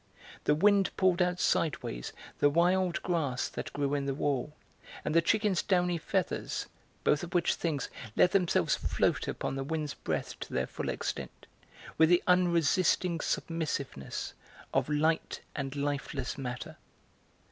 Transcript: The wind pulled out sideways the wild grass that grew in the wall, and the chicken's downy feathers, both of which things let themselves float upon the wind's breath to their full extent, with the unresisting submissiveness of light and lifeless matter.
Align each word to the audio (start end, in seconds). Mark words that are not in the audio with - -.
The 0.45 0.55
wind 0.55 0.89
pulled 0.97 1.21
out 1.21 1.39
sideways 1.39 2.11
the 2.39 2.49
wild 2.49 3.03
grass 3.03 3.47
that 3.49 3.71
grew 3.71 3.93
in 3.93 4.07
the 4.07 4.15
wall, 4.15 4.51
and 5.05 5.13
the 5.13 5.21
chicken's 5.21 5.61
downy 5.61 5.99
feathers, 5.99 6.65
both 7.03 7.21
of 7.21 7.35
which 7.35 7.53
things 7.53 7.87
let 8.15 8.31
themselves 8.31 8.75
float 8.75 9.27
upon 9.27 9.53
the 9.55 9.63
wind's 9.63 9.93
breath 9.93 10.39
to 10.39 10.51
their 10.53 10.65
full 10.65 10.89
extent, 10.89 11.45
with 11.99 12.09
the 12.09 12.23
unresisting 12.25 13.19
submissiveness 13.19 14.33
of 14.73 14.89
light 14.89 15.41
and 15.55 15.75
lifeless 15.75 16.35
matter. 16.35 16.77